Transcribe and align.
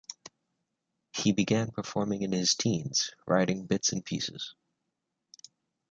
He 1.13 1.31
began 1.31 1.69
performing 1.69 2.23
in 2.23 2.31
his 2.31 2.55
teens, 2.55 3.11
writing 3.27 3.67
bits 3.67 3.91
and 3.91 4.03
pieces. 4.03 4.55